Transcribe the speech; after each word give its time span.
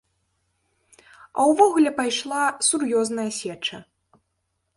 А 1.37 1.41
ўвогуле 1.51 1.91
пайшла 1.99 2.43
сур'ёзная 2.69 3.29
сеча. 3.43 3.77